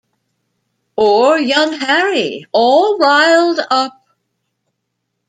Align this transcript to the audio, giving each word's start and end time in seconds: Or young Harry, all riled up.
Or 0.95 1.37
young 1.37 1.73
Harry, 1.79 2.47
all 2.51 2.97
riled 2.97 3.59
up. 3.69 4.03